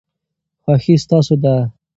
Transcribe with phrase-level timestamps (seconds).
[0.63, 1.55] خوښي ستاسو ده.